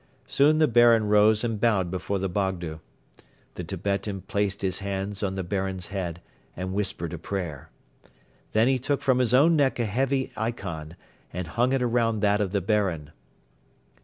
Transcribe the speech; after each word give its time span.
Soon 0.25 0.57
the 0.57 0.67
Baron 0.67 1.09
rose 1.09 1.43
and 1.43 1.59
bowed 1.61 1.91
before 1.91 2.17
the 2.17 2.27
Bogdo. 2.27 2.79
The 3.53 3.63
Tibetan 3.63 4.21
placed 4.21 4.63
his 4.63 4.79
hands 4.79 5.21
on 5.21 5.35
the 5.35 5.43
Baron's 5.43 5.89
head 5.93 6.23
and 6.57 6.73
whispered 6.73 7.13
a 7.13 7.19
prayer. 7.19 7.69
Then 8.53 8.67
he 8.67 8.79
took 8.79 9.03
from 9.03 9.19
his 9.19 9.35
own 9.35 9.55
neck 9.55 9.77
a 9.79 9.85
heavy 9.85 10.31
ikon 10.35 10.95
and 11.31 11.49
hung 11.49 11.71
it 11.71 11.83
around 11.83 12.21
that 12.21 12.41
of 12.41 12.51
the 12.51 12.61
Baron. 12.61 13.11